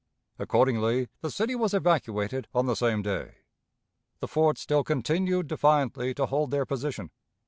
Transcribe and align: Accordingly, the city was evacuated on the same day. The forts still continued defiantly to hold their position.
Accordingly, 0.39 1.09
the 1.21 1.29
city 1.29 1.53
was 1.53 1.75
evacuated 1.75 2.47
on 2.55 2.65
the 2.65 2.73
same 2.73 3.03
day. 3.03 3.35
The 4.19 4.27
forts 4.27 4.61
still 4.61 4.83
continued 4.83 5.45
defiantly 5.47 6.15
to 6.15 6.25
hold 6.25 6.49
their 6.49 6.65
position. 6.65 7.11